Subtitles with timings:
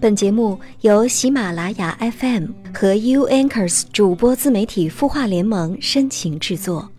[0.00, 6.90] 本节目由喜马拉雅 FM 和 U Anchors 主播自媒体孵化联盟深情制作。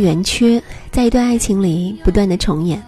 [0.00, 2.82] 圆缺，在一段爱情里不断的重演。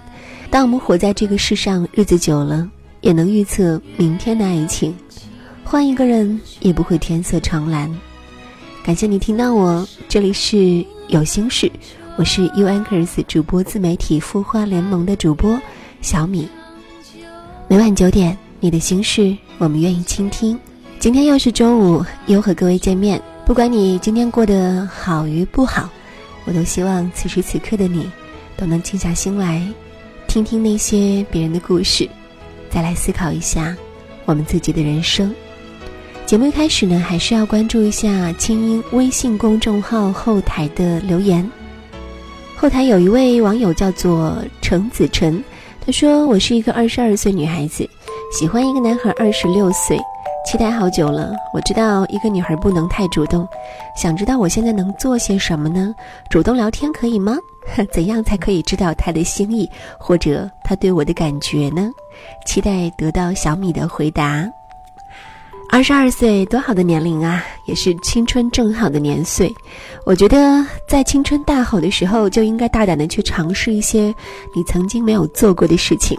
[0.50, 2.68] 当我们活在这个世上，日子久了，
[3.00, 4.94] 也能预测明天的爱情。
[5.64, 7.90] 换一个人，也不会天色常蓝。
[8.84, 11.70] 感谢你听到我，这里是有心事，
[12.16, 15.60] 我是 U Anchors 主播自媒体孵化联盟的主播
[16.00, 16.48] 小米。
[17.66, 20.58] 每晚九点，你的心事，我们愿意倾听。
[21.00, 23.20] 今天又是周五，又和各位见面。
[23.44, 25.90] 不管你今天过得好与不好。
[26.44, 28.10] 我都希望此时此刻的你，
[28.56, 29.66] 都能静下心来，
[30.26, 32.08] 听听那些别人的故事，
[32.70, 33.76] 再来思考一下
[34.24, 35.34] 我们自己的人生。
[36.26, 41.50] 节目一开始呢，还是要关注一下清音微信公众号后台的留言。
[42.56, 45.42] 后台有一位网友叫做程子晨，
[45.84, 47.88] 他说：“我是一个二十二岁女孩子，
[48.32, 49.98] 喜欢一个男孩二十六岁。”
[50.44, 53.48] 期待好久了，我知道一个女孩不能太主动，
[53.96, 55.94] 想知道我现在能做些什么呢？
[56.28, 57.36] 主动聊天可以吗？
[57.90, 59.68] 怎样才可以知道他的心意
[59.98, 61.90] 或者他对我的感觉呢？
[62.46, 64.46] 期待得到小米的回答。
[65.70, 69.52] 二十二岁多好的年龄啊，也是青春正好的年岁。
[70.04, 74.14] 我觉得在青春大好的时候，就应该大胆的去尝试一些
[74.54, 76.16] 你曾经没有做过的事情。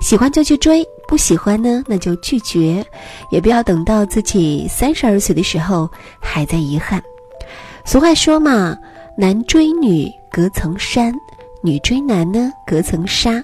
[0.00, 2.84] 喜欢就去追，不喜欢呢，那就拒绝，
[3.30, 7.02] 也不要等到自己三十二岁的时候还在遗憾。
[7.86, 8.76] 俗话说嘛，
[9.16, 11.10] 男追女隔层山，
[11.62, 13.42] 女追男呢隔层纱。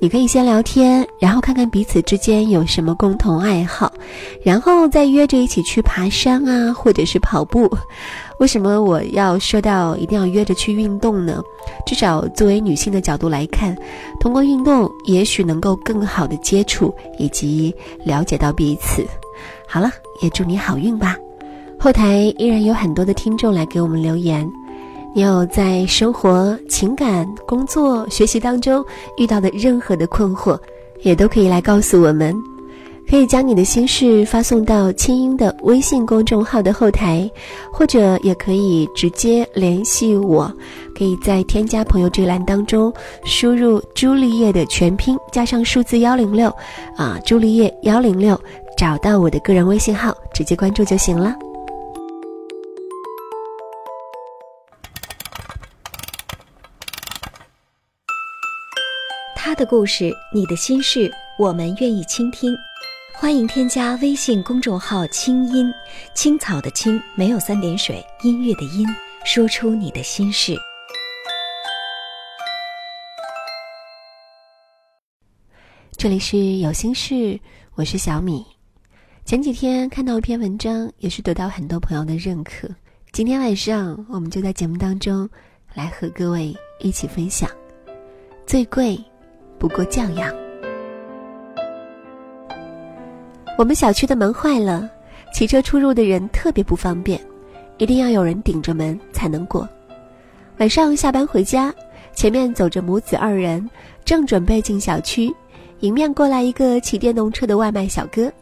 [0.00, 3.90] 你可以先聊天，然后看看彼此之间有什么共同爱好，
[4.44, 7.68] 然后再约着一起去爬山啊，或者是跑步。
[8.38, 11.42] 为什么我要说到一定要约着去运动呢？
[11.84, 13.76] 至少作为女性的角度来看，
[14.20, 19.04] 通过运动也许能够更好的接触以及了解到彼此。
[19.66, 19.90] 好了，
[20.22, 21.16] 也祝你好运吧。
[21.78, 24.48] 后台依然有很多的听众来给我们留言，
[25.14, 28.84] 你有在生活、情感、工作、学习当中
[29.16, 30.58] 遇到的任何的困惑，
[31.02, 32.34] 也都可以来告诉我们。
[33.08, 37.28] 可以将你的心事发送到清音的微信公众号的后台，
[37.72, 40.52] 或者也可以直接联系我。
[40.94, 42.92] 可以在添加朋友这栏当中
[43.24, 46.54] 输入朱丽叶的全拼加上数字幺零六，
[46.96, 48.38] 啊，朱丽叶幺零六，
[48.76, 51.34] 找到我的个人微信号，直接关注就行了。
[59.34, 62.54] 他的故事，你的心事，我们愿意倾听。
[63.20, 65.74] 欢迎添加微信公众号“清音
[66.14, 68.86] 青草”的“青”没有三点水，音乐的“音”，
[69.26, 70.56] 说出你的心事。
[75.96, 77.38] 这里是有心事，
[77.74, 78.46] 我是小米。
[79.24, 82.68] 前几天看到一篇文章，也是得到很多朋友的认可。
[83.10, 85.28] 今天晚上，我们就在节目当中
[85.74, 87.50] 来和各位一起分享。
[88.46, 88.96] 最贵，
[89.58, 90.47] 不过教养。
[93.58, 94.88] 我们小区的门坏了，
[95.34, 97.20] 骑车出入的人特别不方便，
[97.78, 99.68] 一定要有人顶着门才能过。
[100.58, 101.74] 晚上下班回家，
[102.14, 103.68] 前面走着母子二人，
[104.04, 105.34] 正准备进小区，
[105.80, 108.32] 迎面过来一个骑电动车的外卖小哥，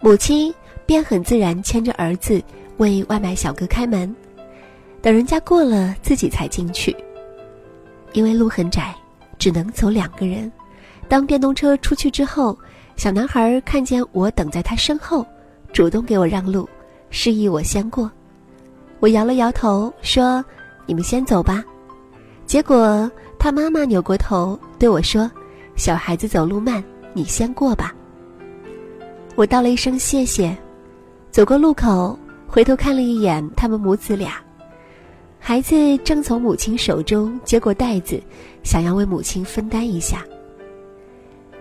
[0.00, 0.54] 母亲
[0.86, 2.42] 便很自然牵着儿子
[2.78, 4.16] 为外卖小哥开门，
[5.02, 6.96] 等人家过了，自己才进去。
[8.14, 8.94] 因为路很窄，
[9.38, 10.50] 只能走两个人，
[11.08, 12.58] 当电动车出去之后，
[13.00, 15.24] 小男孩看见我等在他身后，
[15.72, 16.68] 主动给我让路，
[17.08, 18.12] 示意我先过。
[18.98, 20.44] 我摇了摇头说
[20.84, 21.64] ：“你们先走吧。”
[22.44, 25.30] 结果他妈妈扭过头对我说
[25.76, 27.94] ：“小孩子走路慢，你先过吧。”
[29.34, 30.54] 我道了一声谢谢，
[31.30, 34.34] 走过路口，回头看了一眼他们母子俩。
[35.38, 38.22] 孩子正从母亲手中接过袋子，
[38.62, 40.22] 想要为母亲分担一下。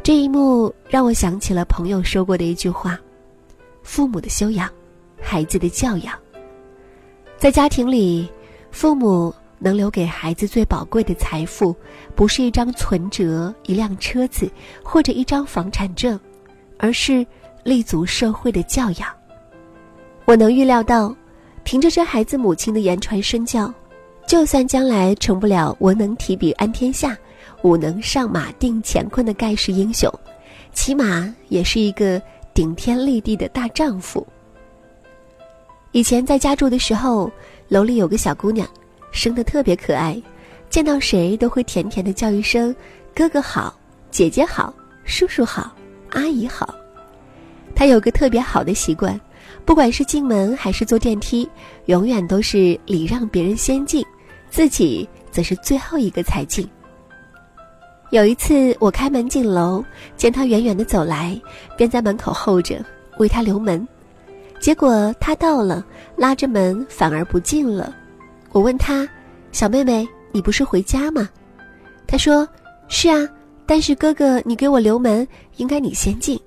[0.10, 3.00] 这一幕让我想起了朋友说过的一句话
[3.86, 4.68] ：“父母的修养，
[5.22, 6.18] 孩子的教养。”
[7.38, 8.28] 在家庭里，
[8.72, 11.76] 父母能留给孩子最宝贵的财富，
[12.16, 14.52] 不是一张存折、一辆车子
[14.84, 16.20] 或者一张房产证，
[16.80, 17.24] 而是
[17.64, 19.08] 立足社会的教养。
[20.26, 21.16] 我能预料到。
[21.64, 23.72] 凭着这孩子母亲的言传身教，
[24.28, 27.16] 就算将来成不了文能提笔安天下、
[27.62, 30.12] 武能上马定乾坤的盖世英雄，
[30.74, 32.22] 起码也是一个
[32.54, 34.26] 顶天立地的大丈夫。
[35.92, 37.32] 以前在家住的时候，
[37.68, 38.68] 楼里有个小姑娘，
[39.12, 40.22] 生得特别可爱，
[40.70, 42.76] 见到谁都会甜甜的叫一声
[43.14, 43.78] “哥哥好，
[44.12, 44.74] 姐姐好，
[45.04, 45.76] 叔叔好，
[46.12, 46.74] 阿姨好”。
[47.76, 49.20] 她有个特别好的习惯。
[49.66, 51.48] 不管是进门还是坐电梯，
[51.86, 54.04] 永远都是礼让别人先进，
[54.50, 56.68] 自己则是最后一个才进。
[58.12, 59.84] 有一次我开门进楼，
[60.18, 61.40] 见他远远的走来，
[61.78, 62.84] 便在门口候着
[63.20, 63.88] 为他留门。
[64.60, 65.86] 结果他到了，
[66.16, 67.96] 拉着门反而不进了。
[68.52, 69.08] 我问他
[69.54, 71.30] ：“小妹妹，你不是回家吗？”
[72.08, 72.48] 他说
[72.90, 73.30] ：“是啊，
[73.68, 75.26] 但是哥哥你给我留门，
[75.58, 76.40] 应该你先进。”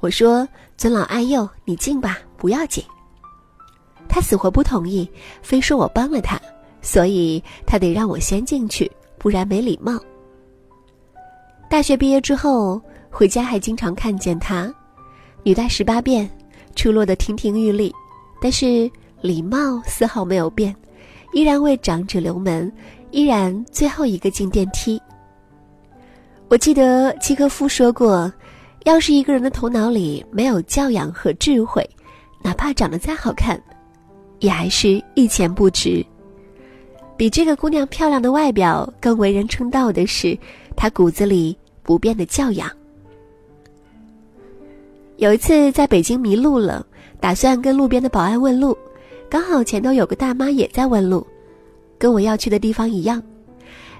[0.00, 0.46] 我说
[0.76, 2.84] ：“尊老爱幼，你进吧。”不要紧。
[4.06, 6.38] 他死活不同意，非说我帮了他，
[6.82, 9.98] 所以他得让我先进去，不然没礼貌。
[11.68, 12.80] 大学毕业之后，
[13.10, 14.72] 回家还经常看见她，
[15.42, 16.28] 女大十八变，
[16.74, 17.92] 出落得亭亭玉立，
[18.40, 18.90] 但是
[19.20, 20.74] 礼貌丝毫没有变，
[21.32, 22.72] 依然为长者留门，
[23.10, 25.00] 依然最后一个进电梯。
[26.48, 28.32] 我记得契诃夫说过，
[28.84, 31.84] 要是一个人的头脑里没有教养和智慧。
[32.42, 33.60] 哪怕长得再好看，
[34.38, 36.06] 也还是一钱不值。
[37.16, 40.38] 比这个姑娘漂亮的外表更为人称道的是，
[40.76, 42.70] 他骨子里不变的教养。
[45.16, 46.86] 有一次在北京迷路了，
[47.18, 48.76] 打算跟路边的保安问路，
[49.30, 51.26] 刚好前头有个大妈也在问路，
[51.98, 53.22] 跟我要去的地方一样。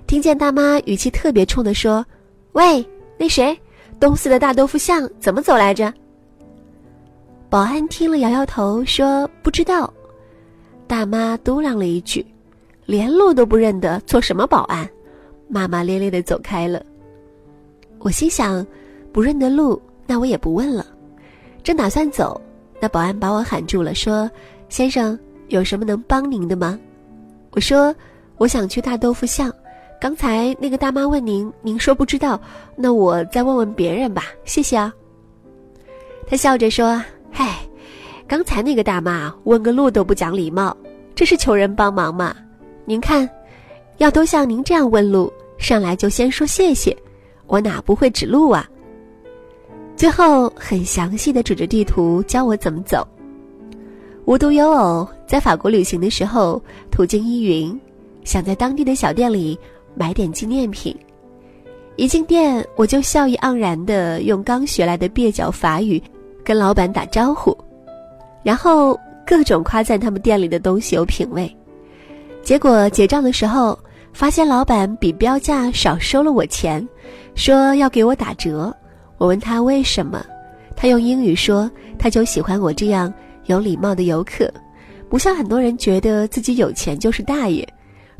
[0.07, 2.05] 听见大妈语气特别冲的说
[2.53, 2.87] ：“喂，
[3.19, 3.59] 那谁，
[3.99, 5.93] 东四的大豆腐巷怎么走来着？”
[7.49, 9.93] 保安听了，摇摇头说：“不知道。”
[10.87, 12.25] 大妈嘟囔了一句
[12.85, 14.89] ：“连路都不认得，做什么保安？”
[15.49, 16.83] 骂骂咧咧的走开了。
[17.99, 18.67] 我心想：
[19.13, 20.87] 不认得路，那我也不问了。
[21.63, 22.41] 正打算走，
[22.81, 24.31] 那保安把我喊住了，说
[24.69, 26.79] ：“先生，有什么能帮您的吗？”
[27.53, 27.95] 我说
[28.39, 29.53] ：“我想去大豆腐巷。
[30.01, 32.41] 刚才那个大妈问您，您说不知道，
[32.77, 34.93] 那我再问问别人吧，谢谢啊。”
[36.29, 37.03] 他笑着说。
[37.39, 37.59] 嗨，
[38.27, 40.75] 刚才那个大妈问个路都不讲礼貌，
[41.15, 42.35] 这是求人帮忙吗？
[42.87, 43.29] 您看，
[43.99, 46.97] 要都像您这样问路，上来就先说谢谢，
[47.47, 48.69] 我哪不会指路啊？
[49.97, 53.07] 最后很详细的指着地图教我怎么走。
[54.25, 57.81] 无独有偶，在法国旅行的时候，途经依云，
[58.25, 59.59] 想在当地的小店里
[59.95, 60.95] 买点纪念品，
[61.97, 66.03] 一进店我就笑意盎然的用刚学来的蹩脚法语。
[66.45, 67.59] 跟老板打招呼，
[68.45, 68.97] 然后
[69.27, 71.53] 各种夸赞他们店里的东西有品味。
[72.41, 73.77] 结果结账的时候，
[74.17, 76.89] 发现老板比标价少收了我钱，
[77.35, 78.75] 说要给我打折。
[79.19, 80.25] 我问他为什么，
[80.75, 83.13] 他用英语说他就喜欢我这样
[83.45, 84.51] 有礼貌的游客，
[85.11, 87.69] 不像很多人觉得自己有钱就是大爷，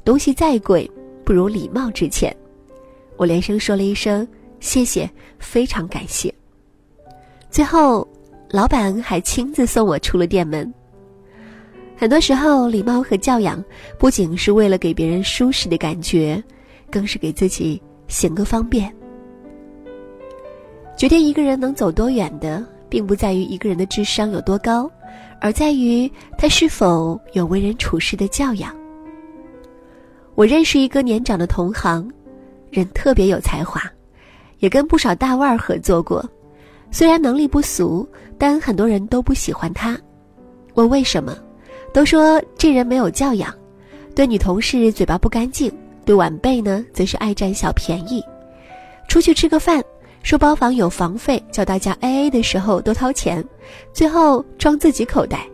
[0.05, 0.89] 东西再贵
[1.25, 2.37] 不如礼貌值钱。
[3.17, 4.29] 我连声说了一声
[4.61, 6.33] 谢谢，非常感谢。
[7.51, 8.07] 最后。
[8.49, 10.73] 老板还亲自送我出了店门。
[11.99, 13.65] 很多时候，礼貌和教养
[13.99, 16.43] 不仅是为了给别人舒适的感觉，
[16.91, 18.95] 更是给自己行个方便。
[20.95, 24.91] 决定一个人能走多远的，并不在于一个人的智商有多高，
[25.41, 28.75] 而在于他是否有为人处事的教养。
[30.35, 32.13] 我认识一个年长的同行，
[32.71, 33.81] 人特别有才华，
[34.59, 36.23] 也跟不少大腕儿合作过。
[36.91, 39.99] 虽然能力不俗，但很多人都不喜欢他。
[40.75, 41.35] 问为什么？
[41.97, 43.51] 都说这人没有教养，
[44.15, 45.73] 对女同事嘴巴不干净，
[46.05, 48.23] 对晚辈呢则是爱占小便宜。
[49.09, 49.83] 出去吃个饭，
[50.23, 53.43] 说包房有房费，叫大家 A A 的时候都掏钱，
[53.95, 55.47] 最后装自己口袋。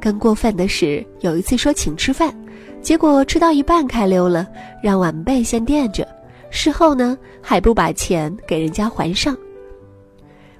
[0.00, 2.34] 更过分的是，有一次说请吃饭，
[2.80, 4.46] 结果吃到一半开溜了，
[4.82, 6.08] 让晚辈先垫着，
[6.48, 9.36] 事后呢还不把钱给人家还上。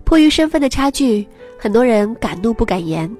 [0.04, 1.26] 迫于身份的差距，
[1.58, 3.11] 很多人敢怒不敢言。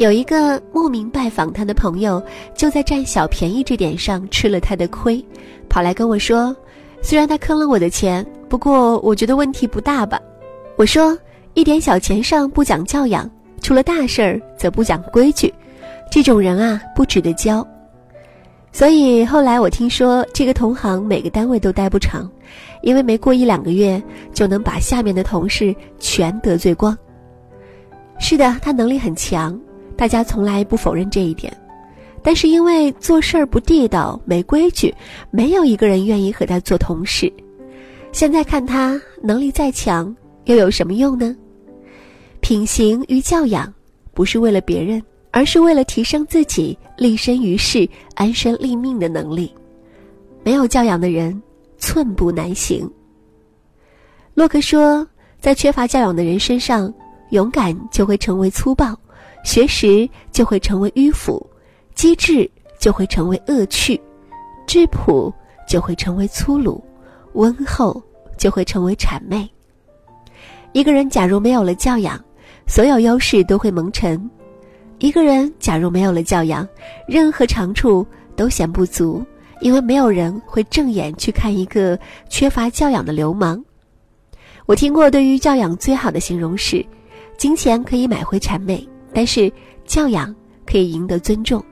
[0.00, 2.22] 有一个慕名拜访他的朋友，
[2.54, 5.22] 就在占小便宜这点上吃了他的亏，
[5.68, 6.56] 跑来跟我说
[7.04, 10.18] ：“虽然他坑了我的钱，不过我觉得问题不大吧。”
[10.76, 11.16] 我说
[11.52, 13.30] ：“一点小钱上不讲教养，
[13.60, 15.52] 出了大事儿则不讲规矩，
[16.10, 17.66] 这种人啊不值得交。”
[18.72, 22.26] 所以后来我听说这个同行每个单位都待不长，
[22.80, 24.02] 因为没过一两个月
[24.32, 26.96] 就能把下面的同事全得罪光。
[28.18, 29.60] 是的，他能力很强。
[30.00, 31.54] 大家从来不否认这一点，
[32.22, 34.94] 但是因为做事儿不地道、没规矩，
[35.30, 37.30] 没有一个人愿意和他做同事。
[38.10, 40.16] 现在看他能力再强，
[40.46, 41.36] 又有什么用呢？
[42.40, 43.70] 品行与教养，
[44.14, 45.02] 不是为了别人，
[45.32, 49.54] 而是为了提升自己立身于世、安身立命的能力。
[50.42, 51.38] 没有教养的人，
[51.76, 52.90] 寸步难行。
[54.32, 55.06] 洛克说，
[55.38, 56.90] 在缺乏教养的人身上，
[57.32, 58.98] 勇敢就会成为粗暴。
[59.44, 61.44] 学识就会成为迂腐，
[61.94, 64.00] 机智就会成为恶趣，
[64.66, 65.32] 质朴
[65.68, 66.82] 就会成为粗鲁，
[67.32, 68.02] 温厚
[68.36, 69.48] 就会成为谄媚。
[70.72, 72.22] 一个人假如没有了教养，
[72.66, 74.18] 所有优势都会蒙尘；
[74.98, 76.68] 一个人假如没有了教养，
[77.08, 78.06] 任何长处
[78.36, 79.24] 都显不足，
[79.60, 83.62] 因为没有人会正眼去看一个缺乏教养的流氓。
[84.66, 86.84] 我听过对于教养最好的形容是：
[87.36, 88.88] 金钱可以买回谄媚。
[89.12, 89.52] 但是
[89.84, 90.34] 教养
[90.66, 91.64] 可以赢得尊重。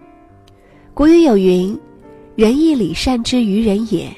[0.94, 1.78] 古语有云
[2.34, 4.10] ：“仁义礼善之于人也，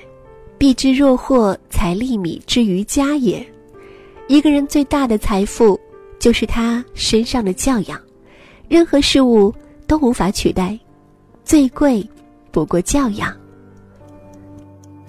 [0.56, 3.46] 必之若祸财利米之于家也。”
[4.28, 5.78] 一个人最大的财富
[6.18, 8.00] 就是他身上的教养，
[8.68, 9.52] 任何事物
[9.86, 10.78] 都无法取代，
[11.44, 12.06] 最贵
[12.50, 13.36] 不过教养。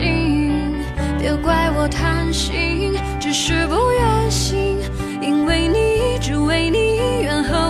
[0.00, 0.82] 心，
[1.18, 4.78] 别怪我贪心，只是不愿醒，
[5.20, 7.20] 因为你，只为你。
[7.22, 7.69] 愿和